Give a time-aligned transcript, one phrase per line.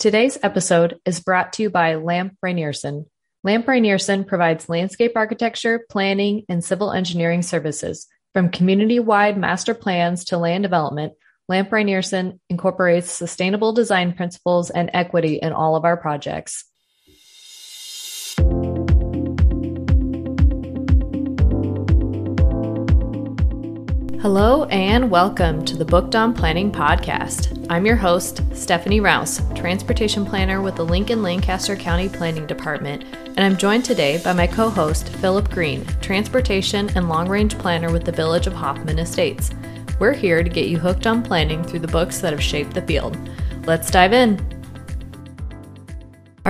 [0.00, 3.04] Today's episode is brought to you by Lamp Rynearson.
[3.44, 8.06] Lamp Rynearson provides landscape architecture, planning, and civil engineering services.
[8.32, 11.12] From community-wide master plans to land development,
[11.50, 16.64] Lamp Rynearson incorporates sustainable design principles and equity in all of our projects.
[24.22, 27.66] Hello and welcome to the Booked on Planning podcast.
[27.70, 33.40] I'm your host, Stephanie Rouse, transportation planner with the Lincoln Lancaster County Planning Department, and
[33.40, 38.04] I'm joined today by my co host, Philip Green, transportation and long range planner with
[38.04, 39.52] the Village of Hoffman Estates.
[39.98, 42.82] We're here to get you hooked on planning through the books that have shaped the
[42.82, 43.16] field.
[43.64, 44.59] Let's dive in.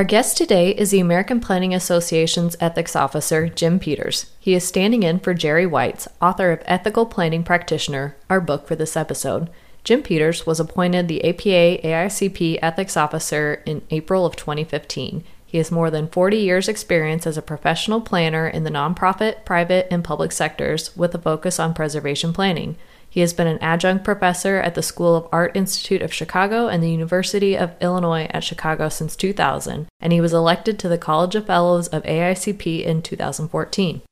[0.01, 4.31] Our guest today is the American Planning Association's ethics officer, Jim Peters.
[4.41, 8.75] He is standing in for Jerry Weitz, author of Ethical Planning Practitioner, our book for
[8.75, 9.51] this episode.
[9.85, 15.23] Jim Peters was appointed the APA AICP ethics officer in April of 2015.
[15.45, 19.87] He has more than 40 years' experience as a professional planner in the nonprofit, private,
[19.91, 22.77] and public sectors with a focus on preservation planning.
[23.11, 26.81] He has been an adjunct professor at the School of Art Institute of Chicago and
[26.81, 31.35] the University of Illinois at Chicago since 2000, and he was elected to the College
[31.35, 34.03] of Fellows of AICP in 2014.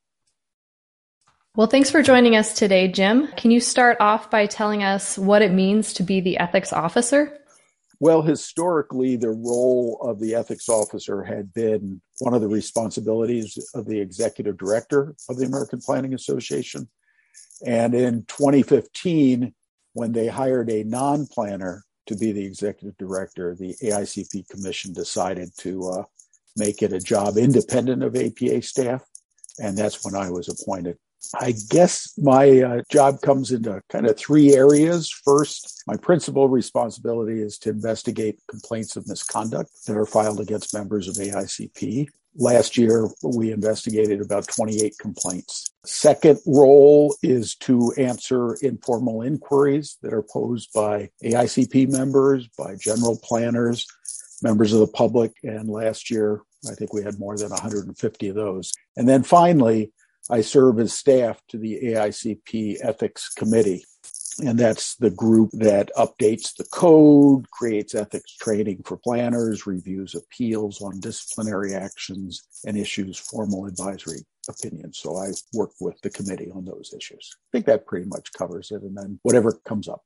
[1.54, 3.28] Well, thanks for joining us today, Jim.
[3.36, 7.38] Can you start off by telling us what it means to be the ethics officer?
[8.00, 13.86] Well, historically, the role of the ethics officer had been one of the responsibilities of
[13.86, 16.88] the executive director of the American Planning Association.
[17.64, 19.54] And in 2015,
[19.94, 25.50] when they hired a non planner to be the executive director, the AICP commission decided
[25.58, 26.04] to uh,
[26.56, 29.04] make it a job independent of APA staff.
[29.58, 30.98] And that's when I was appointed.
[31.40, 35.10] I guess my uh, job comes into kind of three areas.
[35.10, 41.08] First, my principal responsibility is to investigate complaints of misconduct that are filed against members
[41.08, 42.06] of AICP.
[42.36, 45.70] Last year, we investigated about 28 complaints.
[45.88, 53.18] Second role is to answer informal inquiries that are posed by AICP members, by general
[53.22, 53.86] planners,
[54.42, 55.32] members of the public.
[55.42, 58.74] And last year, I think we had more than 150 of those.
[58.98, 59.92] And then finally,
[60.30, 63.86] I serve as staff to the AICP Ethics Committee.
[64.40, 70.82] And that's the group that updates the code, creates ethics training for planners, reviews appeals
[70.82, 74.98] on disciplinary actions, and issues formal advisory opinions.
[74.98, 77.36] So I work with the committee on those issues.
[77.36, 78.82] I think that pretty much covers it.
[78.82, 80.04] And then whatever comes up.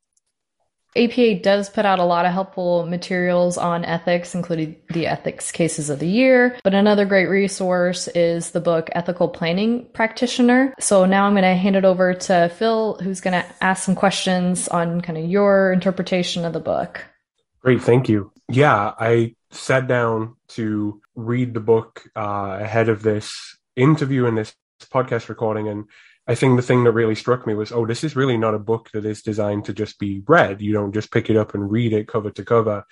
[0.94, 5.88] APA does put out a lot of helpful materials on ethics, including the ethics cases
[5.88, 6.58] of the year.
[6.62, 10.74] But another great resource is the book Ethical Planning Practitioner.
[10.78, 13.94] So now I'm going to hand it over to Phil, who's going to ask some
[13.94, 17.06] questions on kind of your interpretation of the book.
[17.60, 17.80] Great.
[17.80, 18.30] Thank you.
[18.50, 24.54] Yeah, I sat down to read the book uh, ahead of this interview and this
[24.90, 25.84] podcast recording and
[26.26, 28.58] I think the thing that really struck me was, oh, this is really not a
[28.58, 30.62] book that is designed to just be read.
[30.62, 32.84] You don't just pick it up and read it cover to cover.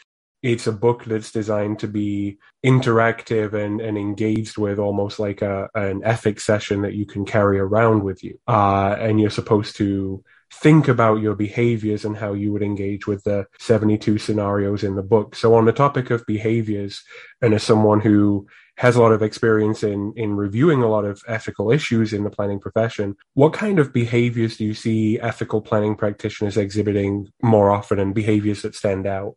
[0.42, 5.68] It's a book that's designed to be interactive and, and engaged with almost like a,
[5.74, 8.40] an ethics session that you can carry around with you.
[8.48, 13.24] Uh, and you're supposed to think about your behaviors and how you would engage with
[13.24, 15.34] the 72 scenarios in the book.
[15.34, 17.02] So on the topic of behaviors,
[17.40, 18.46] and as someone who
[18.80, 22.30] has a lot of experience in in reviewing a lot of ethical issues in the
[22.30, 23.14] planning profession.
[23.34, 28.62] What kind of behaviors do you see ethical planning practitioners exhibiting more often and behaviors
[28.62, 29.36] that stand out?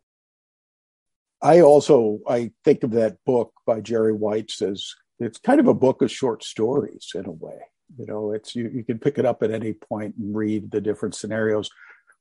[1.42, 5.74] I also I think of that book by Jerry Weitz as it's kind of a
[5.74, 7.60] book of short stories in a way.
[7.96, 10.80] You know, it's you, you can pick it up at any point and read the
[10.80, 11.70] different scenarios.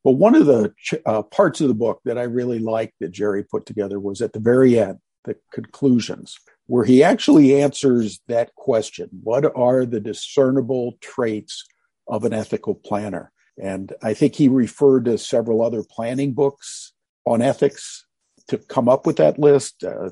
[0.04, 0.74] But one of the
[1.06, 4.34] uh, parts of the book that I really liked that Jerry put together was at
[4.34, 6.38] the very end, the conclusions
[6.68, 11.66] where he actually answers that question What are the discernible traits
[12.08, 13.32] of an ethical planner?
[13.62, 16.94] And I think he referred to several other planning books
[17.26, 18.06] on ethics
[18.48, 20.10] to come up with that list uh,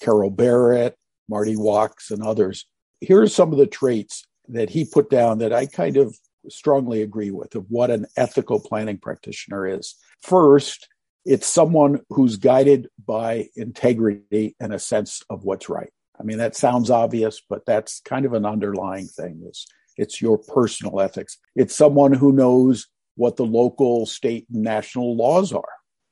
[0.00, 0.96] Carol Barrett,
[1.28, 2.66] Marty Wachs, and others.
[3.00, 6.16] Here are some of the traits that he put down that I kind of
[6.48, 9.94] strongly agree with of what an ethical planning practitioner is.
[10.22, 10.88] First,
[11.24, 15.90] it's someone who's guided by integrity and a sense of what's right.
[16.18, 19.42] I mean, that sounds obvious, but that's kind of an underlying thing.
[19.46, 21.38] It's, it's your personal ethics.
[21.56, 22.86] It's someone who knows
[23.16, 25.64] what the local, state, and national laws are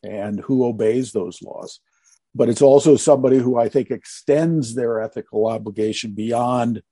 [0.03, 1.81] and who obeys those laws.
[2.35, 6.83] But it's also somebody who I think extends their ethical obligation beyond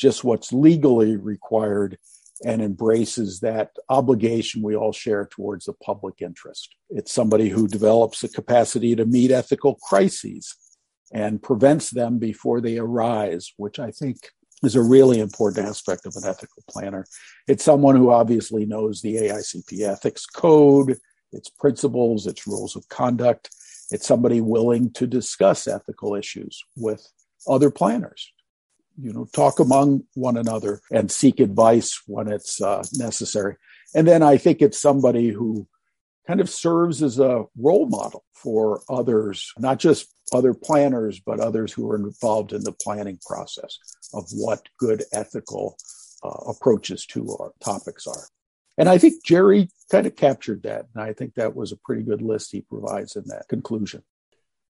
[0.00, 1.98] just what's legally required
[2.44, 6.74] and embraces that obligation we all share towards the public interest.
[6.88, 10.56] It's somebody who develops the capacity to meet ethical crises
[11.12, 14.16] and prevents them before they arise, which I think
[14.62, 17.04] is a really important aspect of an ethical planner.
[17.46, 20.98] It's someone who obviously knows the AICP ethics code,
[21.32, 23.50] its principles, its rules of conduct.
[23.90, 27.06] It's somebody willing to discuss ethical issues with
[27.46, 28.32] other planners.
[29.00, 33.56] You know, talk among one another and seek advice when it's uh, necessary.
[33.94, 35.66] And then I think it's somebody who
[36.26, 41.72] kind of serves as a role model for others, not just other planners, but others
[41.72, 43.78] who are involved in the planning process
[44.14, 45.76] of what good ethical
[46.22, 48.28] uh, approaches to our topics are.
[48.78, 50.86] And I think Jerry kind of captured that.
[50.94, 54.02] And I think that was a pretty good list he provides in that conclusion.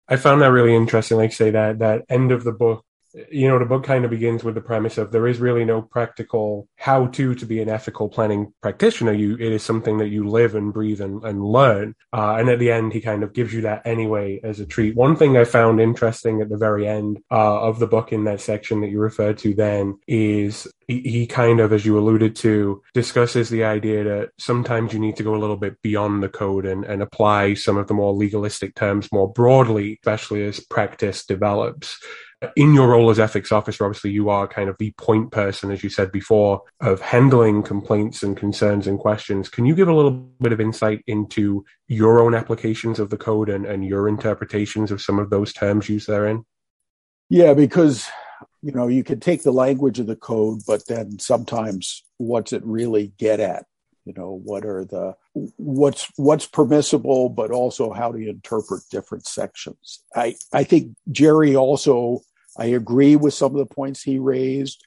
[0.08, 1.18] I found that really interesting.
[1.18, 2.84] Like say that that end of the book
[3.30, 5.82] you know, the book kind of begins with the premise of there is really no
[5.82, 9.12] practical how to to be an ethical planning practitioner.
[9.12, 11.94] You, it is something that you live and breathe and, and learn.
[12.12, 14.94] Uh, and at the end, he kind of gives you that anyway as a treat.
[14.94, 18.40] One thing I found interesting at the very end uh, of the book in that
[18.40, 22.82] section that you referred to then is he, he kind of, as you alluded to,
[22.94, 26.66] discusses the idea that sometimes you need to go a little bit beyond the code
[26.66, 31.98] and, and apply some of the more legalistic terms more broadly, especially as practice develops
[32.56, 35.82] in your role as ethics officer, obviously you are kind of the point person, as
[35.82, 39.48] you said before, of handling complaints and concerns and questions.
[39.48, 43.48] Can you give a little bit of insight into your own applications of the code
[43.48, 46.44] and, and your interpretations of some of those terms used therein?
[47.28, 48.08] Yeah, because
[48.62, 52.64] you know you can take the language of the code, but then sometimes what's it
[52.64, 53.66] really get at?
[54.04, 55.14] You know, what are the
[55.56, 60.02] what's what's permissible, but also how to interpret different sections.
[60.14, 62.22] I I think Jerry also
[62.58, 64.84] I agree with some of the points he raised.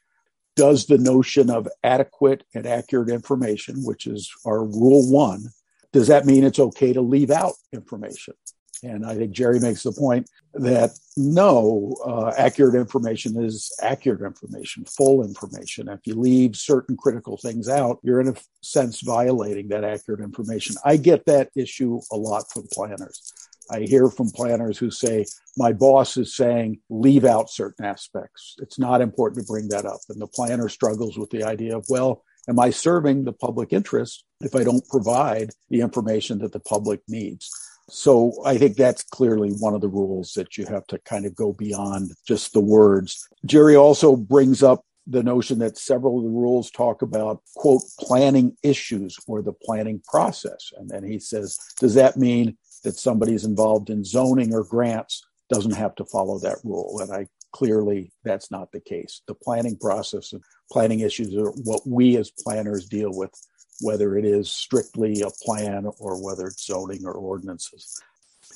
[0.54, 5.48] Does the notion of adequate and accurate information, which is our rule one,
[5.92, 8.34] does that mean it's okay to leave out information?
[8.82, 14.84] And I think Jerry makes the point that no, uh, accurate information is accurate information,
[14.84, 15.88] full information.
[15.88, 20.76] If you leave certain critical things out, you're in a sense violating that accurate information.
[20.84, 23.31] I get that issue a lot from planners.
[23.70, 25.26] I hear from planners who say,
[25.56, 28.56] my boss is saying, leave out certain aspects.
[28.58, 30.00] It's not important to bring that up.
[30.08, 34.24] And the planner struggles with the idea of, well, am I serving the public interest
[34.40, 37.50] if I don't provide the information that the public needs?
[37.90, 41.34] So I think that's clearly one of the rules that you have to kind of
[41.34, 43.28] go beyond just the words.
[43.44, 48.56] Jerry also brings up the notion that several of the rules talk about quote planning
[48.62, 53.44] issues or the planning process and then he says does that mean that somebody is
[53.44, 57.00] involved in zoning or grants doesn't have to follow that rule.
[57.00, 59.22] And I clearly that's not the case.
[59.26, 63.32] The planning process and planning issues are what we as planners deal with,
[63.80, 68.00] whether it is strictly a plan or whether it's zoning or ordinances.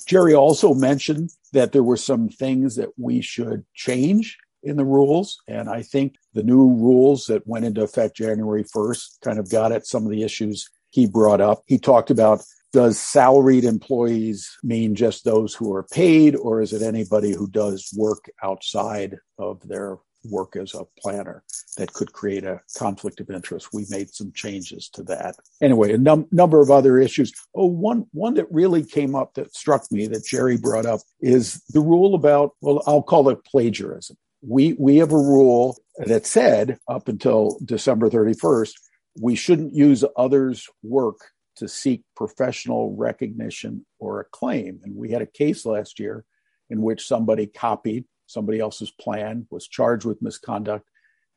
[0.05, 5.39] Jerry also mentioned that there were some things that we should change in the rules.
[5.47, 9.71] And I think the new rules that went into effect January 1st kind of got
[9.71, 11.63] at some of the issues he brought up.
[11.67, 12.43] He talked about
[12.73, 17.93] does salaried employees mean just those who are paid, or is it anybody who does
[17.95, 21.43] work outside of their work as a planner
[21.77, 23.69] that could create a conflict of interest?
[23.73, 25.35] We made some changes to that.
[25.61, 27.31] Anyway, a num- number of other issues.
[27.55, 31.61] Oh, one one that really came up that struck me that Jerry brought up is
[31.69, 34.17] the rule about well, I'll call it plagiarism.
[34.41, 38.73] We we have a rule that said up until December 31st,
[39.19, 41.17] we shouldn't use others' work
[41.57, 44.79] to seek professional recognition or acclaim.
[44.83, 46.25] And we had a case last year
[46.69, 50.87] in which somebody copied somebody else's plan, was charged with misconduct.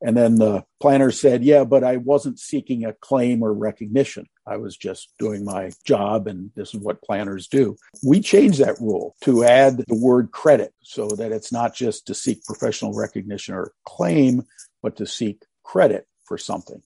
[0.03, 4.27] And then the planner said, Yeah, but I wasn't seeking acclaim or recognition.
[4.47, 7.77] I was just doing my job, and this is what planners do.
[8.03, 12.15] We changed that rule to add the word credit so that it's not just to
[12.15, 14.45] seek professional recognition or acclaim,
[14.83, 16.83] but to seek credit for something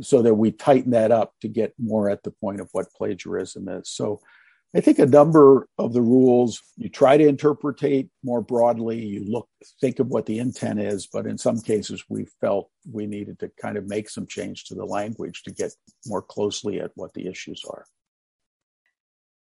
[0.00, 3.68] so that we tighten that up to get more at the point of what plagiarism
[3.68, 3.88] is.
[3.88, 4.20] So
[4.74, 9.48] I think a number of the rules you try to interpretate more broadly, you look
[9.80, 13.50] think of what the intent is, but in some cases we felt we needed to
[13.60, 15.72] kind of make some change to the language to get
[16.06, 17.86] more closely at what the issues are.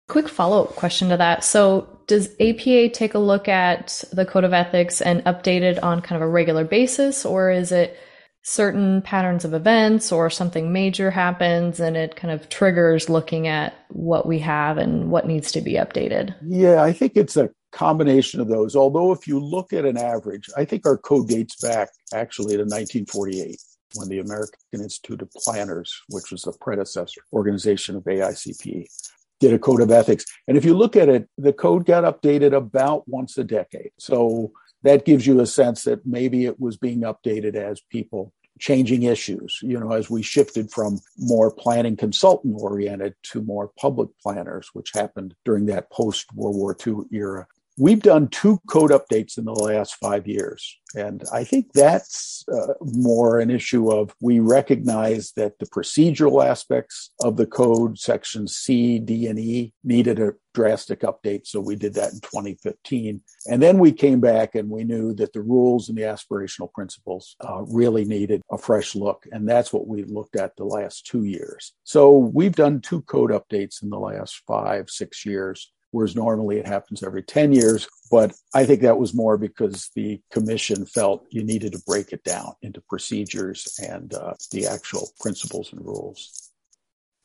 [0.08, 1.42] Quick follow up question to that.
[1.42, 6.00] So, does APA take a look at the code of ethics and update it on
[6.00, 7.98] kind of a regular basis, or is it
[8.48, 13.74] certain patterns of events or something major happens and it kind of triggers looking at
[13.88, 16.32] what we have and what needs to be updated.
[16.46, 18.76] Yeah, I think it's a combination of those.
[18.76, 22.62] Although, if you look at an average, I think our code dates back actually to
[22.62, 23.60] 1948
[23.96, 28.86] when the American Institute of Planners, which was the predecessor organization of AICP,
[29.40, 30.24] did a code of ethics.
[30.46, 33.90] And if you look at it, the code got updated about once a decade.
[33.98, 34.52] So
[34.82, 39.58] that gives you a sense that maybe it was being updated as people changing issues,
[39.62, 44.92] you know, as we shifted from more planning consultant oriented to more public planners, which
[44.94, 47.46] happened during that post World War II era.
[47.78, 50.78] We've done two code updates in the last five years.
[50.94, 57.10] And I think that's uh, more an issue of we recognize that the procedural aspects
[57.22, 61.46] of the code, sections C, D, and E, needed a drastic update.
[61.46, 63.20] So we did that in 2015.
[63.46, 67.36] And then we came back and we knew that the rules and the aspirational principles
[67.46, 69.26] uh, really needed a fresh look.
[69.32, 71.74] And that's what we looked at the last two years.
[71.84, 76.66] So we've done two code updates in the last five, six years whereas normally it
[76.66, 77.88] happens every 10 years.
[78.10, 82.22] But I think that was more because the commission felt you needed to break it
[82.22, 86.52] down into procedures and uh, the actual principles and rules.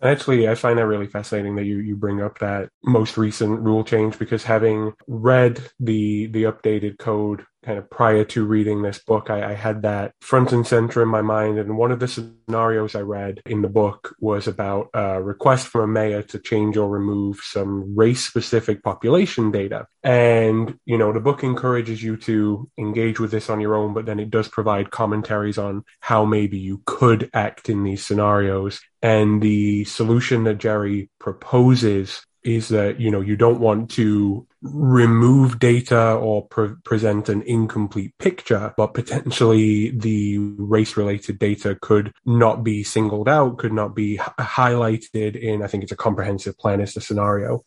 [0.02, 3.84] Actually, I find that really fascinating that you, you bring up that most recent rule
[3.84, 9.30] change because having read the the updated code kind of prior to reading this book,
[9.30, 11.60] I, I, had that front and center in my mind.
[11.60, 15.82] And one of the scenarios I read in the book was about a request from
[15.82, 19.86] a mayor to change or remove some race specific population data.
[20.04, 24.06] And, you know, the book encourages you to engage with this on your own, but
[24.06, 28.82] then it does provide commentaries on how maybe you could act in these scenarios.
[29.04, 35.60] And the solution that Jerry proposes is that you know you don't want to remove
[35.60, 42.64] data or pre- present an incomplete picture but potentially the race related data could not
[42.64, 46.82] be singled out could not be h- highlighted in i think it's a comprehensive plan
[46.82, 47.64] is the scenario.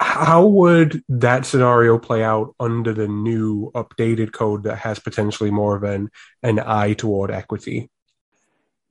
[0.00, 5.74] How would that scenario play out under the new updated code that has potentially more
[5.74, 6.10] of an
[6.42, 7.90] an eye toward equity?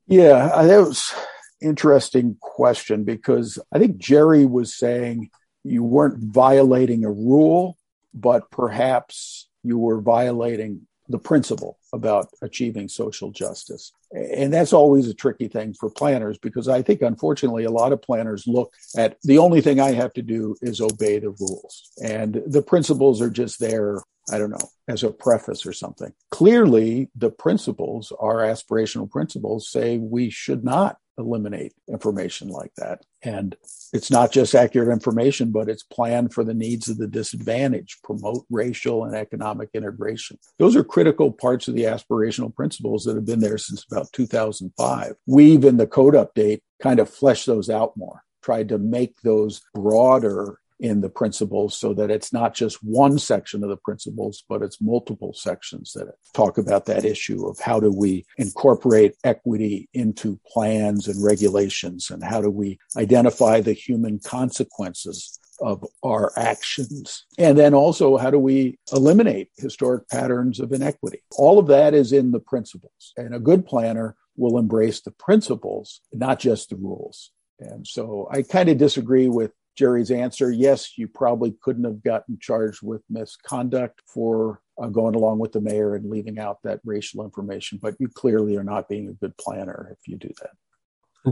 [0.08, 1.14] Yeah that was
[1.62, 5.30] interesting question because I think Jerry was saying
[5.64, 7.78] you weren't violating a rule,
[8.14, 13.92] but perhaps you were violating the principle about achieving social justice.
[14.12, 18.02] And that's always a tricky thing for planners because I think, unfortunately, a lot of
[18.02, 21.90] planners look at the only thing I have to do is obey the rules.
[22.04, 26.14] And the principles are just there, I don't know, as a preface or something.
[26.32, 33.04] Clearly, the principles, our aspirational principles, say we should not eliminate information like that.
[33.24, 33.56] And
[33.92, 38.46] it's not just accurate information, but it's planned for the needs of the disadvantaged, promote
[38.50, 40.38] racial and economic integration.
[40.60, 45.16] Those are critical parts of the aspirational principles that have been there since about 2005.
[45.26, 49.62] We've in the code update kind of fleshed those out more, tried to make those
[49.74, 54.62] broader in the principles so that it's not just one section of the principles, but
[54.62, 60.40] it's multiple sections that talk about that issue of how do we incorporate equity into
[60.48, 67.26] plans and regulations and how do we identify the human consequences of our actions.
[67.38, 71.24] And then also, how do we eliminate historic patterns of inequity?
[71.38, 73.14] All of that is in the principles.
[73.18, 77.32] And a good planner will embrace the principles, not just the rules.
[77.60, 82.38] And so I kind of disagree with Jerry's answer, yes, you probably couldn't have gotten
[82.42, 87.24] charged with misconduct for uh, going along with the mayor and leaving out that racial
[87.24, 90.52] information, but you clearly are not being a good planner if you do that.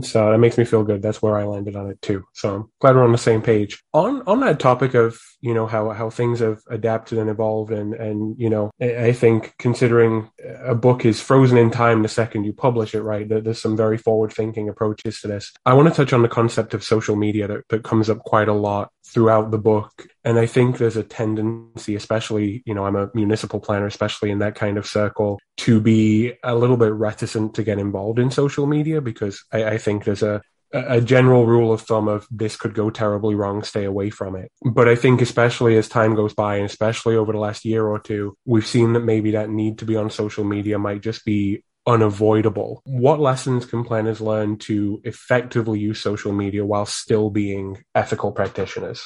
[0.02, 1.02] So that makes me feel good.
[1.02, 2.24] That's where I landed on it too.
[2.34, 3.82] So I'm glad we're on the same page.
[3.92, 7.94] On on that topic of you know how how things have adapted and evolved, and
[7.94, 10.30] and you know I think considering
[10.64, 13.28] a book is frozen in time the second you publish it, right?
[13.28, 15.52] There's some very forward thinking approaches to this.
[15.64, 18.48] I want to touch on the concept of social media that, that comes up quite
[18.48, 20.08] a lot throughout the book.
[20.24, 24.40] And I think there's a tendency, especially, you know, I'm a municipal planner, especially in
[24.40, 28.66] that kind of circle, to be a little bit reticent to get involved in social
[28.66, 32.74] media because I, I think there's a, a general rule of thumb of this could
[32.74, 34.50] go terribly wrong, stay away from it.
[34.64, 37.98] But I think especially as time goes by and especially over the last year or
[37.98, 41.62] two, we've seen that maybe that need to be on social media might just be
[41.86, 42.82] unavoidable.
[42.84, 49.04] What lessons can planners learn to effectively use social media while still being ethical practitioners?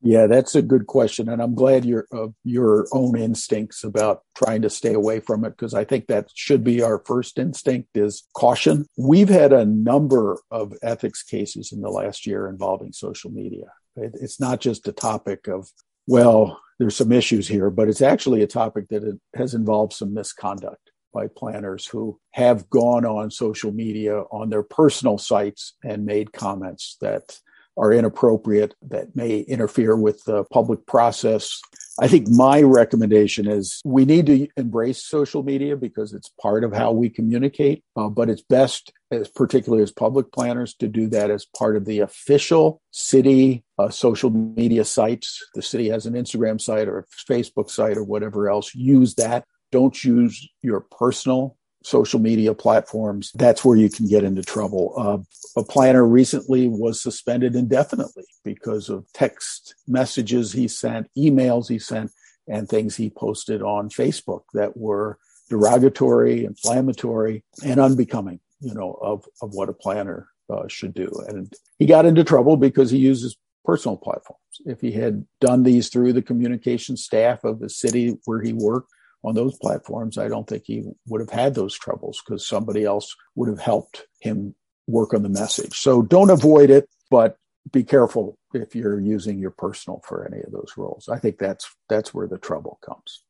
[0.00, 4.62] Yeah, that's a good question, and I'm glad you're of your own instincts about trying
[4.62, 8.22] to stay away from it because I think that should be our first instinct is
[8.36, 8.86] caution.
[8.96, 13.72] We've had a number of ethics cases in the last year involving social media.
[13.96, 15.68] It, it's not just a topic of
[16.06, 20.90] well, there's some issues here, but it's actually a topic that has involved some misconduct
[21.12, 26.96] by planners who have gone on social media on their personal sites and made comments
[27.00, 27.38] that
[27.78, 31.60] are inappropriate, that may interfere with the public process.
[32.00, 36.72] I think my recommendation is we need to embrace social media because it's part of
[36.72, 41.30] how we communicate, uh, but it's best, as particularly as public planners, to do that
[41.30, 45.40] as part of the official city uh, social media sites.
[45.54, 48.74] The city has an Instagram site or a Facebook site or whatever else.
[48.74, 49.44] Use that.
[49.70, 54.94] Don't use your personal social media platforms, that's where you can get into trouble.
[54.96, 55.18] Uh,
[55.60, 62.10] a planner recently was suspended indefinitely because of text messages he sent, emails he sent,
[62.46, 69.24] and things he posted on Facebook that were derogatory, inflammatory, and unbecoming, you know, of,
[69.42, 71.10] of what a planner uh, should do.
[71.28, 74.40] And he got into trouble because he uses personal platforms.
[74.64, 78.90] If he had done these through the communication staff of the city where he worked,
[79.24, 83.14] on those platforms, I don't think he would have had those troubles because somebody else
[83.34, 84.54] would have helped him
[84.86, 85.78] work on the message.
[85.78, 87.36] So don't avoid it, but
[87.72, 91.08] be careful if you're using your personal for any of those roles.
[91.08, 93.22] I think that's that's where the trouble comes.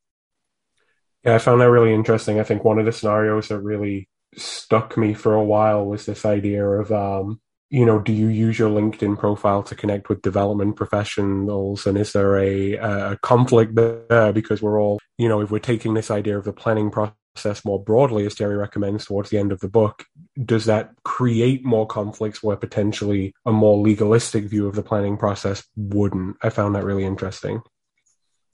[1.24, 2.38] Yeah, I found that really interesting.
[2.38, 6.24] I think one of the scenarios that really stuck me for a while was this
[6.24, 10.76] idea of um, you know, do you use your LinkedIn profile to connect with development
[10.76, 11.86] professionals?
[11.86, 14.32] And is there a, a conflict there?
[14.32, 17.82] Because we're all, you know, if we're taking this idea of the planning process more
[17.82, 20.04] broadly, as Jerry recommends towards the end of the book,
[20.42, 25.62] does that create more conflicts where potentially a more legalistic view of the planning process
[25.76, 26.36] wouldn't?
[26.42, 27.62] I found that really interesting.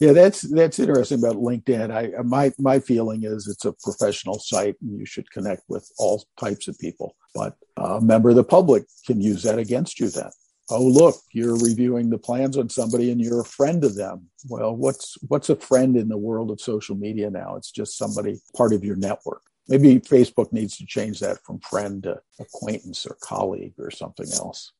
[0.01, 1.91] Yeah, that's that's interesting about LinkedIn.
[1.93, 6.25] I my my feeling is it's a professional site and you should connect with all
[6.39, 7.15] types of people.
[7.35, 10.31] But a member of the public can use that against you then.
[10.71, 14.31] Oh, look, you're reviewing the plans on somebody and you're a friend of them.
[14.49, 17.57] Well, what's what's a friend in the world of social media now?
[17.57, 19.43] It's just somebody part of your network.
[19.69, 24.73] Maybe Facebook needs to change that from friend to acquaintance or colleague or something else.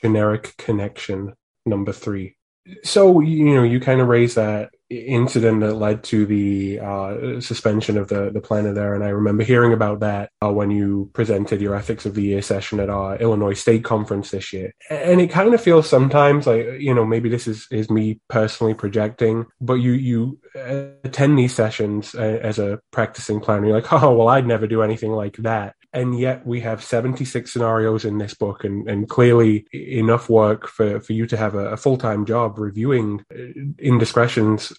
[0.00, 1.34] Generic connection
[1.66, 2.36] number three
[2.84, 7.96] so you know you kind of raise that incident that led to the uh, suspension
[7.96, 11.60] of the the planner there, and I remember hearing about that uh, when you presented
[11.60, 14.74] your ethics of the year session at our Illinois State conference this year.
[14.90, 18.74] And it kind of feels sometimes like you know maybe this is is me personally
[18.74, 24.14] projecting, but you you attend these sessions uh, as a practicing planner, you're like, oh
[24.14, 25.74] well, I'd never do anything like that.
[25.92, 31.00] And yet we have 76 scenarios in this book and, and clearly enough work for,
[31.00, 34.72] for you to have a, a full-time job reviewing uh, indiscretions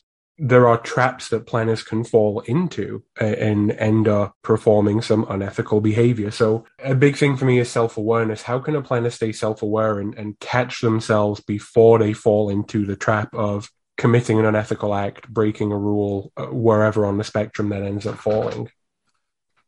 [0.44, 6.32] there are traps that planners can fall into and end up performing some unethical behavior.
[6.32, 8.42] So a big thing for me is self-awareness.
[8.42, 12.96] How can a planner stay self-aware and, and catch themselves before they fall into the
[12.96, 17.84] trap of committing an unethical act, breaking a rule, uh, wherever on the spectrum that
[17.84, 18.68] ends up falling?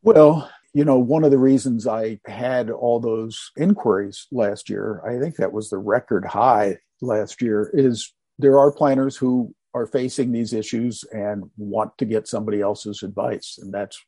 [0.02, 5.20] Well, you know, one of the reasons I had all those inquiries last year, I
[5.22, 10.32] think that was the record high last year, is there are planners who are facing
[10.32, 13.58] these issues and want to get somebody else's advice.
[13.60, 14.02] And that's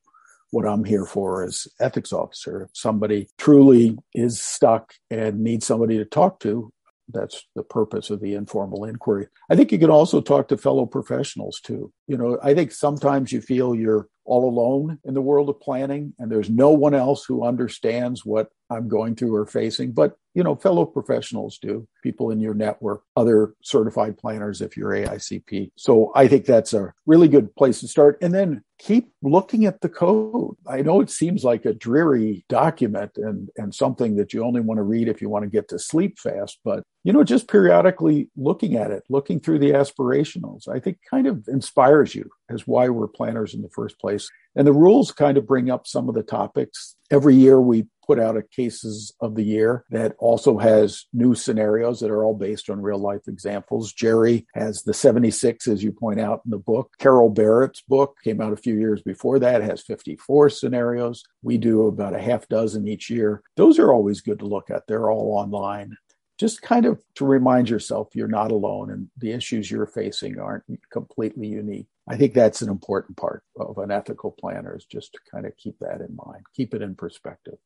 [0.50, 2.62] what I'm here for as ethics officer.
[2.62, 6.72] If somebody truly is stuck and needs somebody to talk to,
[7.12, 9.28] that's the purpose of the informal inquiry.
[9.50, 11.92] I think you can also talk to fellow professionals too.
[12.08, 16.14] You know, I think sometimes you feel you're all alone in the world of planning
[16.18, 20.42] and there's no one else who understands what I'm going through or facing, but you
[20.42, 25.70] know, fellow professionals do, people in your network, other certified planners if you're AICP.
[25.76, 28.18] So I think that's a really good place to start.
[28.20, 30.54] And then keep looking at the code.
[30.66, 34.76] I know it seems like a dreary document and, and something that you only want
[34.76, 38.28] to read if you want to get to sleep fast, but you know, just periodically
[38.36, 42.90] looking at it, looking through the aspirationals, I think kind of inspires you as why
[42.90, 44.28] we're planners in the first place.
[44.54, 46.96] And the rules kind of bring up some of the topics.
[47.10, 52.00] Every year we put out a cases of the year that also has new scenarios
[52.00, 53.92] that are all based on real life examples.
[53.92, 56.90] Jerry has the 76, as you point out in the book.
[56.98, 61.22] Carol Barrett's book came out a few years before that, has 54 scenarios.
[61.42, 63.42] We do about a half dozen each year.
[63.56, 64.86] Those are always good to look at.
[64.86, 65.96] They're all online
[66.38, 70.64] just kind of to remind yourself you're not alone and the issues you're facing aren't
[70.92, 71.86] completely unique.
[72.08, 75.56] I think that's an important part of an ethical planner is just to kind of
[75.56, 77.58] keep that in mind, keep it in perspective.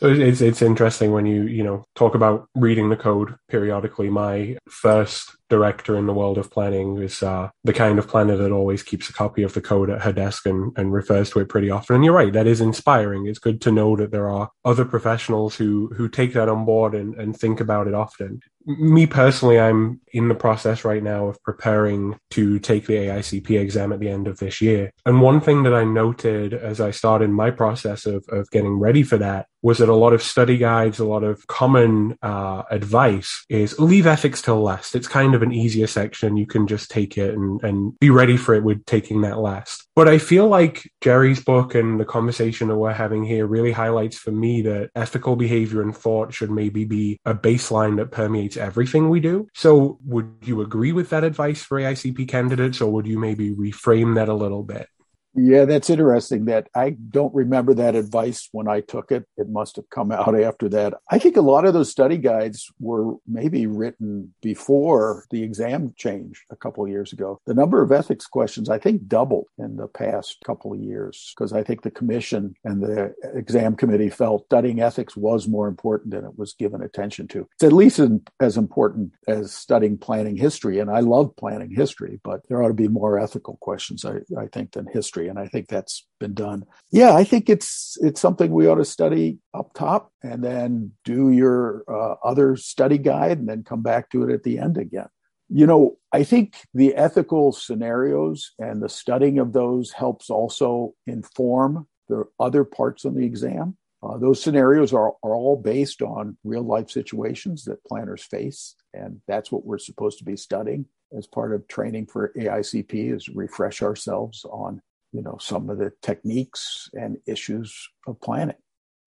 [0.00, 4.08] So it's it's interesting when you you know talk about reading the code periodically.
[4.08, 8.52] My first director in the world of planning is uh, the kind of planner that
[8.52, 11.48] always keeps a copy of the code at her desk and, and refers to it
[11.48, 11.96] pretty often.
[11.96, 13.26] And you're right, that is inspiring.
[13.26, 16.94] It's good to know that there are other professionals who who take that on board
[16.94, 21.42] and, and think about it often me personally, I'm in the process right now of
[21.42, 24.92] preparing to take the AICP exam at the end of this year.
[25.06, 29.02] And one thing that I noted as I started my process of, of getting ready
[29.02, 33.44] for that was that a lot of study guides, a lot of common uh, advice
[33.48, 34.94] is leave ethics till last.
[34.94, 36.36] It's kind of an easier section.
[36.36, 39.86] You can just take it and, and be ready for it with taking that last.
[39.96, 44.16] But I feel like Jerry's book and the conversation that we're having here really highlights
[44.16, 49.08] for me that ethical behavior and thought should maybe be a baseline that permeates everything
[49.08, 49.48] we do.
[49.54, 54.14] So would you agree with that advice for AICP candidates or would you maybe reframe
[54.14, 54.88] that a little bit?
[55.34, 59.26] Yeah, that's interesting that I don't remember that advice when I took it.
[59.36, 60.94] It must have come out after that.
[61.10, 66.44] I think a lot of those study guides were maybe written before the exam change
[66.50, 67.40] a couple of years ago.
[67.46, 71.52] The number of ethics questions, I think, doubled in the past couple of years because
[71.52, 76.24] I think the commission and the exam committee felt studying ethics was more important than
[76.24, 77.46] it was given attention to.
[77.54, 78.00] It's at least
[78.40, 80.78] as important as studying planning history.
[80.78, 84.46] And I love planning history, but there ought to be more ethical questions, I, I
[84.46, 86.64] think, than history history, and I think that's been done.
[86.90, 91.30] Yeah, I think it's it's something we ought to study up top, and then do
[91.30, 95.08] your uh, other study guide, and then come back to it at the end again.
[95.48, 101.86] You know, I think the ethical scenarios and the studying of those helps also inform
[102.08, 103.76] the other parts of the exam.
[104.02, 109.20] Uh, those scenarios are, are all based on real life situations that planners face, and
[109.26, 113.82] that's what we're supposed to be studying as part of training for AICP is refresh
[113.82, 114.80] ourselves on
[115.12, 118.56] you know some of the techniques and issues of planning.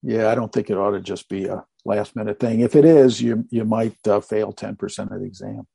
[0.02, 2.60] Yeah, I don't think it ought to just be a last minute thing.
[2.60, 5.66] If it is, you you might uh, fail ten percent of the exam.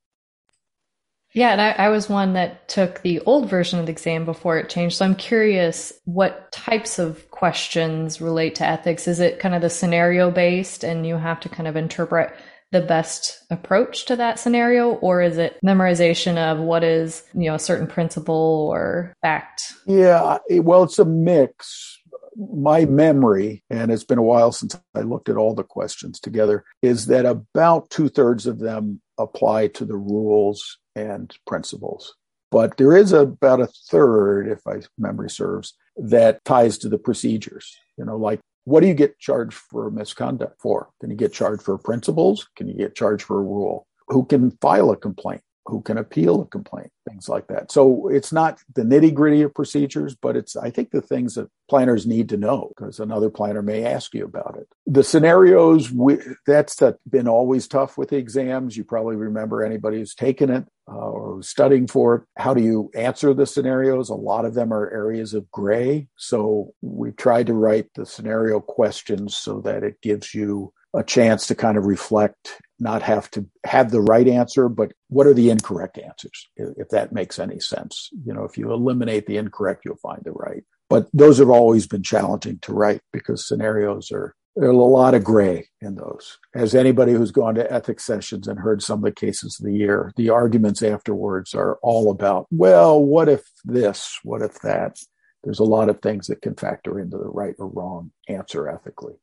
[1.34, 4.58] Yeah, and I, I, was one that took the old version of the exam before
[4.58, 4.96] it changed.
[4.96, 9.08] So I'm curious what types of questions relate to ethics.
[9.08, 12.34] Is it kind of the scenario based and you have to kind of interpret
[12.72, 17.56] the best approach to that scenario or is it memorization of what is you know
[17.56, 19.74] a certain principle or fact?
[19.86, 21.98] Yeah well it's a mix.
[22.36, 26.66] My memory and it's been a while since i looked at all the questions together
[26.82, 32.14] is that about two-thirds of them apply to the rules and principles.
[32.52, 37.76] But there is about a third if my memory serves that ties to the procedures.
[37.98, 40.90] You know like what do you get charged for misconduct for?
[41.00, 42.50] Can you get charged for principles?
[42.58, 43.88] Can you get charged for a rule?
[44.10, 45.42] Who can file a complaint?
[45.68, 46.92] Who can appeal a complaint?
[47.08, 47.72] Things like that.
[47.72, 51.50] So it's not the nitty gritty of procedures, but it's, I think, the things that
[51.70, 54.68] planners need to know because another planner may ask you about it.
[54.86, 58.78] The scenarios, we, that's been always tough with the exams.
[58.78, 62.22] You probably remember anybody who's taken it uh, or studying for it.
[62.38, 64.10] How do you answer the scenarios?
[64.10, 66.08] A lot of them are areas of gray.
[66.18, 71.48] So we've tried to write the scenario questions so that it gives you a chance
[71.48, 75.50] to kind of reflect, not have to have the right answer, but what are the
[75.50, 76.48] incorrect answers?
[76.56, 78.10] If that makes any sense.
[78.26, 80.64] You know, if you eliminate the incorrect, you'll find the right.
[80.90, 85.24] But those have always been challenging to write because scenarios are there's a lot of
[85.24, 86.40] gray in those.
[86.56, 89.74] As anybody who's gone to ethics sessions and heard some of the cases of the
[89.74, 94.18] year, the arguments afterwards are all about, well, what if this?
[94.24, 94.98] What if that?
[95.44, 99.14] There's a lot of things that can factor into the right or wrong answer ethically.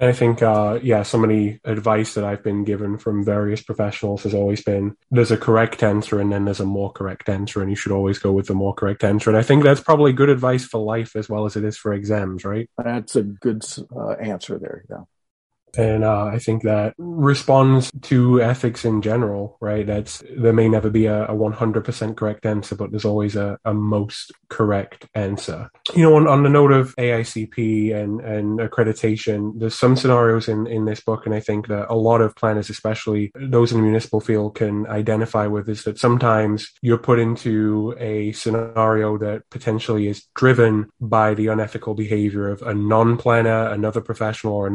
[0.00, 4.32] I think, uh, yeah, so many advice that I've been given from various professionals has
[4.32, 7.76] always been there's a correct answer and then there's a more correct answer, and you
[7.76, 9.28] should always go with the more correct answer.
[9.28, 11.92] And I think that's probably good advice for life as well as it is for
[11.92, 12.68] exams, right?
[12.82, 13.62] That's a good
[13.94, 14.84] uh, answer there.
[14.88, 15.04] Yeah.
[15.76, 19.86] And uh, I think that responds to ethics in general, right?
[19.86, 23.74] That's there may never be a, a 100% correct answer, but there's always a, a
[23.74, 25.70] most correct answer.
[25.94, 30.66] You know, on, on the note of AICP and, and accreditation, there's some scenarios in,
[30.66, 33.84] in this book, and I think that a lot of planners, especially those in the
[33.84, 40.08] municipal field, can identify with is that sometimes you're put into a scenario that potentially
[40.08, 44.70] is driven by the unethical behavior of a non-planner, another professional, or a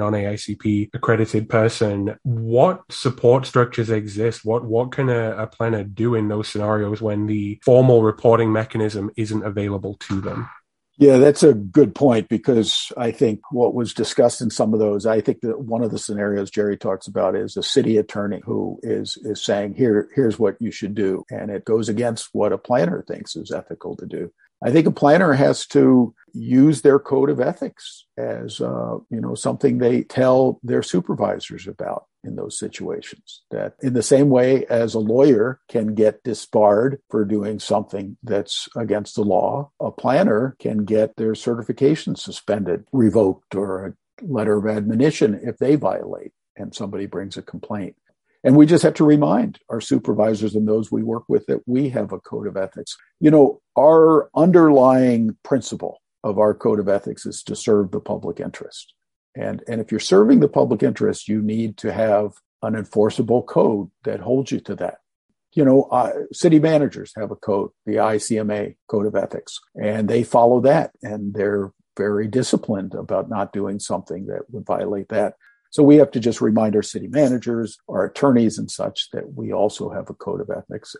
[0.93, 4.45] accredited person, what support structures exist?
[4.45, 9.11] What what can a, a planner do in those scenarios when the formal reporting mechanism
[9.15, 10.49] isn't available to them?
[10.97, 15.05] Yeah, that's a good point because I think what was discussed in some of those,
[15.05, 18.79] I think that one of the scenarios Jerry talks about is a city attorney who
[18.81, 22.57] is is saying here here's what you should do, and it goes against what a
[22.57, 24.31] planner thinks is ethical to do.
[24.65, 29.35] I think a planner has to use their code of ethics as uh, you know
[29.35, 33.43] something they tell their supervisors about in those situations.
[33.51, 38.67] That in the same way as a lawyer can get disbarred for doing something that's
[38.75, 44.65] against the law, a planner can get their certification suspended, revoked, or a letter of
[44.65, 47.95] admonition if they violate and somebody brings a complaint.
[48.45, 51.89] And we just have to remind our supervisors and those we work with that we
[51.89, 52.95] have a code of ethics.
[53.19, 58.39] You know, our underlying principle of our code of ethics is to serve the public
[58.39, 58.93] interest.
[59.35, 63.89] And, and if you're serving the public interest, you need to have an enforceable code
[64.03, 64.99] that holds you to that.
[65.53, 70.23] You know, uh, city managers have a code, the ICMA code of ethics, and they
[70.23, 75.33] follow that and they're very disciplined about not doing something that would violate that.
[75.75, 79.51] So we have to just remind our city managers, our attorneys and such that we
[79.51, 80.95] also have a code of ethics.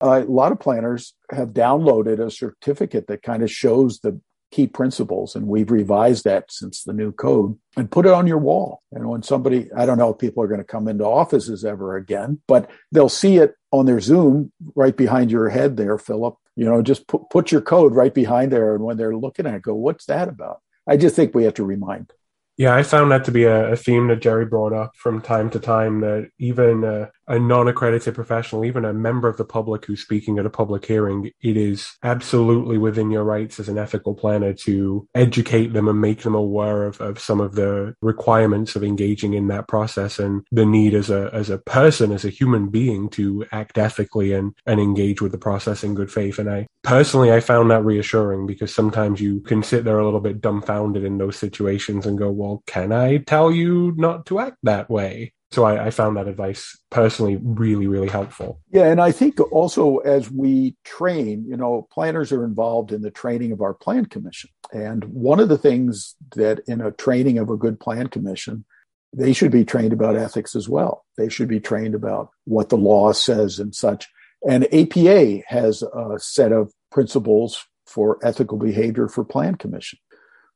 [0.00, 4.20] Uh, a lot of planners have downloaded a certificate that kind of shows the
[4.52, 8.38] key principles and we've revised that since the new code and put it on your
[8.38, 8.82] wall.
[8.92, 11.96] And when somebody i don't know if people are going to come into offices ever
[11.96, 16.36] again but they'll see it on their zoom right behind your head there philip.
[16.54, 19.54] You know just put, put your code right behind there and when they're looking at
[19.54, 20.60] it go what's that about?
[20.86, 22.12] I just think we have to remind
[22.56, 25.50] yeah, I found that to be a, a, theme that Jerry brought up from time
[25.50, 29.86] to time that even uh, a non accredited professional, even a member of the public
[29.86, 34.14] who's speaking at a public hearing, it is absolutely within your rights as an ethical
[34.14, 38.82] planner to educate them and make them aware of, of some of the requirements of
[38.82, 42.68] engaging in that process and the need as a, as a person, as a human
[42.68, 46.38] being to act ethically and, and engage with the process in good faith.
[46.38, 50.20] And I personally, I found that reassuring because sometimes you can sit there a little
[50.20, 54.56] bit dumbfounded in those situations and go, well, can I tell you not to act
[54.64, 55.32] that way?
[55.52, 58.60] So I, I, found that advice personally really, really helpful.
[58.70, 63.10] Yeah, and I think also as we train, you know, planners are involved in the
[63.10, 64.50] training of our plan commission.
[64.72, 68.64] And one of the things that in a training of a good plan commission,
[69.12, 71.04] they should be trained about ethics as well.
[71.16, 74.08] They should be trained about what the law says and such.
[74.48, 79.98] And APA has a set of principles for ethical behavior for plan commission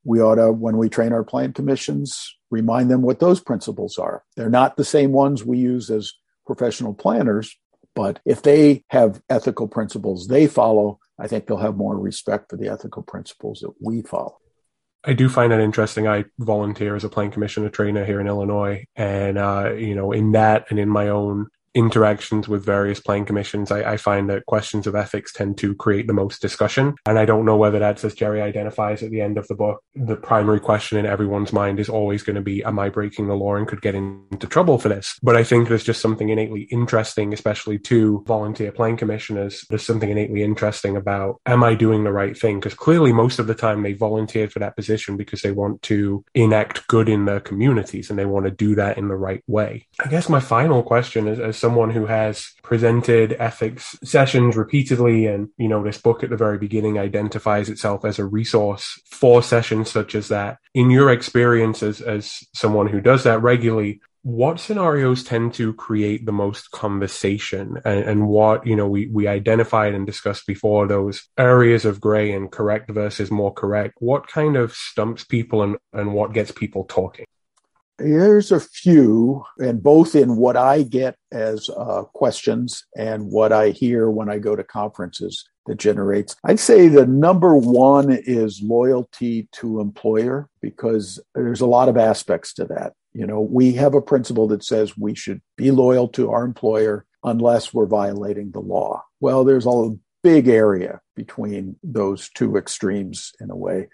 [0.04, 4.22] we ought to, when we train our plan commissions, remind them what those principles are.
[4.36, 6.12] They're not the same ones we use as
[6.46, 7.56] professional planners,
[7.94, 12.56] but if they have ethical principles they follow, I think they'll have more respect for
[12.56, 14.38] the ethical principles that we follow.
[15.06, 16.08] I do find that interesting.
[16.08, 20.32] I volunteer as a plan commissioner trainer here in Illinois, and uh, you know, in
[20.32, 24.86] that and in my own interactions with various plan commissions, I, I, find that questions
[24.86, 26.94] of ethics tend to create the most discussion.
[27.06, 29.82] And I don't know whether that's as Jerry identifies at the end of the book.
[29.94, 33.34] The primary question in everyone's mind is always going to be, am I breaking the
[33.34, 35.18] law and could get into trouble for this?
[35.22, 39.64] But I think there's just something innately interesting, especially to volunteer plan commissioners.
[39.68, 42.60] There's something innately interesting about, am I doing the right thing?
[42.60, 46.24] Because clearly most of the time they volunteered for that position because they want to
[46.34, 49.86] enact good in their communities and they want to do that in the right way.
[49.98, 55.48] I guess my final question is, as someone who has presented ethics sessions repeatedly and
[55.56, 59.90] you know this book at the very beginning identifies itself as a resource for sessions
[59.90, 60.58] such as that.
[60.74, 66.26] In your experience as, as someone who does that regularly what scenarios tend to create
[66.26, 67.78] the most conversation?
[67.86, 72.32] And, and, what you know we, we identified and discussed before those areas of gray
[72.32, 73.94] and correct versus more correct.
[74.00, 77.24] What kind of stumps people and, and what gets people talking
[77.98, 83.70] Here's a few, and both in what I get as uh, questions and what I
[83.70, 86.34] hear when I go to conferences that generates.
[86.44, 92.52] I'd say the number one is loyalty to employer because there's a lot of aspects
[92.54, 92.94] to that.
[93.12, 97.06] You know, we have a principle that says we should be loyal to our employer
[97.22, 99.04] unless we're violating the law.
[99.20, 103.88] Well, there's a big area between those two extremes in a way.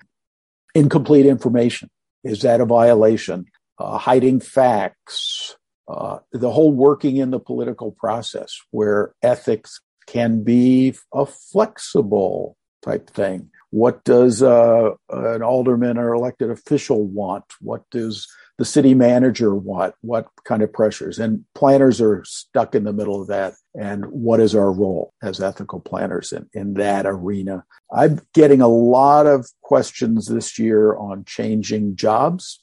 [0.74, 1.90] Incomplete information.
[2.24, 3.46] Is that a violation?
[3.80, 5.56] Uh, hiding facts,
[5.88, 13.08] uh, the whole working in the political process where ethics can be a flexible type
[13.10, 13.50] thing.
[13.70, 17.44] What does uh, an alderman or elected official want?
[17.60, 18.26] What does
[18.58, 19.94] the city manager want?
[20.00, 21.18] What kind of pressures?
[21.18, 23.54] And planners are stuck in the middle of that.
[23.74, 27.64] And what is our role as ethical planners in, in that arena?
[27.92, 32.60] I'm getting a lot of questions this year on changing jobs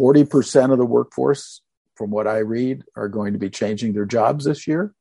[0.00, 1.60] 40% of the workforce,
[1.94, 4.94] from what I read, are going to be changing their jobs this year.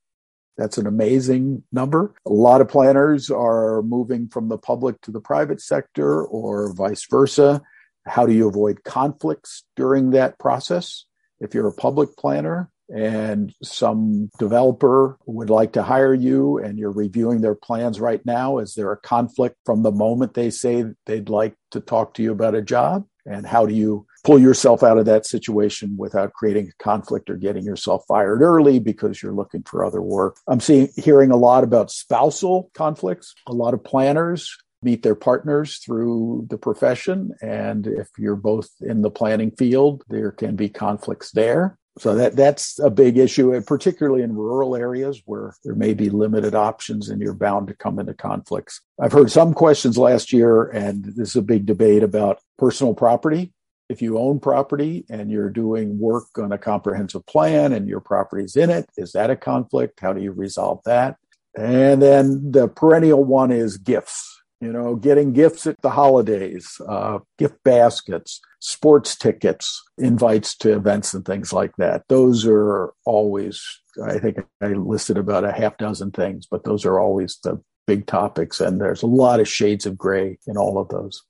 [0.57, 2.13] That's an amazing number.
[2.25, 7.05] A lot of planners are moving from the public to the private sector or vice
[7.09, 7.61] versa.
[8.05, 11.05] How do you avoid conflicts during that process?
[11.39, 16.91] If you're a public planner and some developer would like to hire you and you're
[16.91, 21.29] reviewing their plans right now, is there a conflict from the moment they say they'd
[21.29, 23.05] like to talk to you about a job?
[23.25, 27.35] And how do you pull yourself out of that situation without creating a conflict or
[27.35, 30.37] getting yourself fired early because you're looking for other work.
[30.47, 33.33] I'm seeing hearing a lot about spousal conflicts.
[33.47, 39.01] A lot of planners meet their partners through the profession and if you're both in
[39.01, 43.67] the planning field there can be conflicts there so that that's a big issue and
[43.67, 47.99] particularly in rural areas where there may be limited options and you're bound to come
[47.99, 52.39] into conflicts i've heard some questions last year and this is a big debate about
[52.57, 53.51] personal property
[53.89, 58.55] if you own property and you're doing work on a comprehensive plan and your property's
[58.55, 59.99] in it, is that a conflict?
[59.99, 61.17] How do you resolve that?
[61.57, 64.37] And then the perennial one is gifts.
[64.61, 71.13] You know, getting gifts at the holidays, uh, gift baskets, sports tickets, invites to events
[71.13, 72.03] and things like that.
[72.09, 73.65] Those are always,
[74.03, 78.05] I think I listed about a half dozen things, but those are always the big
[78.05, 78.59] topics.
[78.59, 81.23] And there's a lot of shades of gray in all of those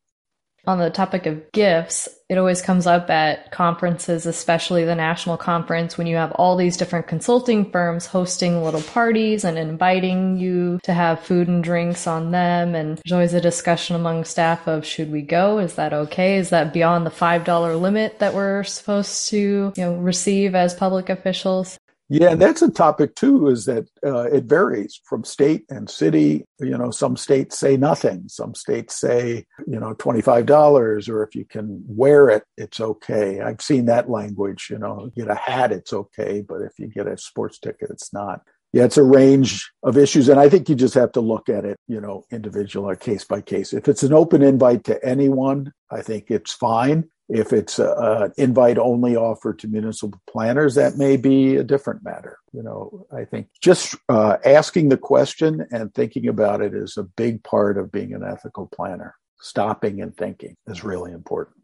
[0.70, 5.98] on the topic of gifts, it always comes up at conferences, especially the national conference,
[5.98, 10.94] when you have all these different consulting firms hosting little parties and inviting you to
[10.94, 12.76] have food and drinks on them.
[12.76, 15.58] And there's always a discussion among staff of should we go?
[15.58, 16.38] Is that okay?
[16.38, 21.10] Is that beyond the $5 limit that we're supposed to, you know, receive as public
[21.10, 21.80] officials?
[22.12, 23.48] Yeah, and that's a topic too.
[23.50, 26.44] Is that uh, it varies from state and city.
[26.60, 28.24] You know, some states say nothing.
[28.28, 32.80] Some states say you know twenty five dollars, or if you can wear it, it's
[32.80, 33.42] okay.
[33.42, 34.70] I've seen that language.
[34.72, 38.12] You know, get a hat, it's okay, but if you get a sports ticket, it's
[38.12, 38.42] not.
[38.74, 41.66] Yeah, it's a range of issues, and I think you just have to look at
[41.66, 43.74] it, you know, individual or case by case.
[43.74, 47.10] If it's an open invite to anyone, I think it's fine.
[47.30, 52.38] If it's an invite only offer to municipal planners, that may be a different matter.
[52.54, 57.04] You know, I think just uh, asking the question and thinking about it is a
[57.04, 59.16] big part of being an ethical planner.
[59.42, 61.58] Stopping and thinking is really important.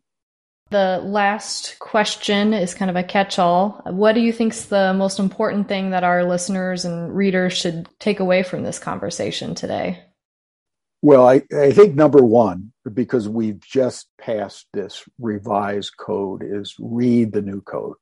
[0.72, 3.82] The last question is kind of a catch all.
[3.86, 7.88] What do you think is the most important thing that our listeners and readers should
[8.00, 10.02] take away from this conversation today?
[11.06, 17.32] Well, I, I think number one, because we've just passed this revised code, is read
[17.32, 17.98] the new code.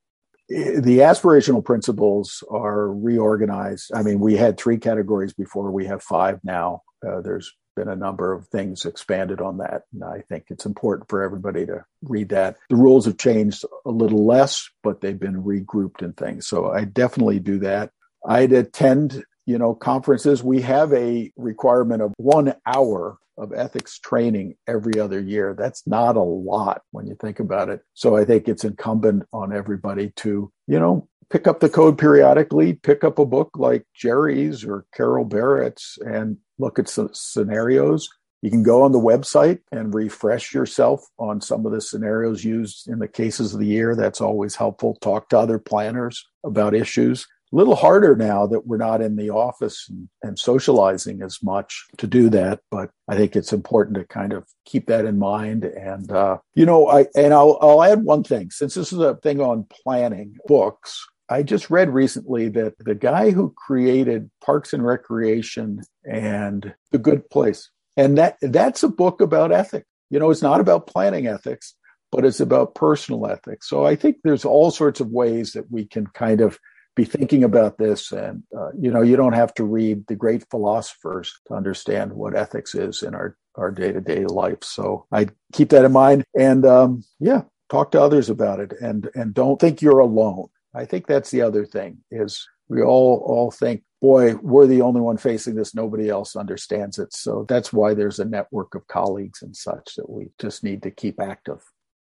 [0.48, 3.92] The aspirational principles are reorganized.
[3.94, 6.84] I mean, we had three categories before, we have five now.
[7.06, 9.82] Uh, there's been a number of things expanded on that.
[9.92, 12.56] And I think it's important for everybody to read that.
[12.70, 16.48] The rules have changed a little less, but they've been regrouped and things.
[16.48, 17.92] So I definitely do that.
[18.26, 24.56] I'd attend you know, conferences, we have a requirement of one hour of ethics training
[24.68, 25.56] every other year.
[25.58, 27.82] That's not a lot when you think about it.
[27.94, 32.74] So I think it's incumbent on everybody to, you know, pick up the code periodically,
[32.74, 38.08] pick up a book like Jerry's or Carol Barrett's and look at some scenarios.
[38.44, 42.88] You can go on the website and refresh yourself on some of the scenarios used
[42.88, 43.96] in the cases of the year.
[43.96, 44.98] That's always helpful.
[45.02, 49.88] Talk to other planners about issues little harder now that we're not in the office
[49.90, 52.60] and, and, socializing as much to do that.
[52.72, 55.64] But I think it's important to kind of keep that in mind.
[55.64, 59.16] And, uh, you know, I, and I'll, I'll add one thing since this is a
[59.16, 61.06] thing on planning books.
[61.30, 67.30] I just read recently that the guy who created Parks and Recreation and The Good
[67.30, 69.88] Place, and that that's a book about ethics.
[70.10, 71.76] You know, it's not about planning ethics,
[72.12, 73.68] but it's about personal ethics.
[73.70, 76.60] So I think there's all sorts of ways that we can kind of
[76.96, 78.12] be thinking about this.
[78.12, 82.36] And, uh, you know, you don't have to read the great philosophers to understand what
[82.36, 84.64] ethics is in our, our day to day life.
[84.64, 86.24] So I keep that in mind.
[86.38, 90.48] And, um, yeah, talk to others about it and, and don't think you're alone.
[90.76, 95.02] I think that's the other thing is we all, all think, boy, we're the only
[95.02, 95.76] one facing this.
[95.76, 97.14] Nobody else understands it.
[97.14, 100.92] So that's why there's a network of colleagues and such that we just need to
[100.92, 101.60] keep active.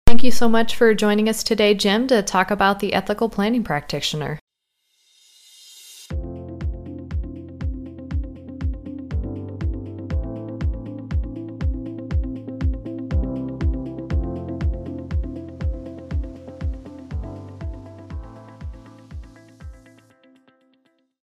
[0.06, 3.63] Thank you so much for joining us today, Jim, to talk about the ethical planning
[3.63, 4.41] practitioner.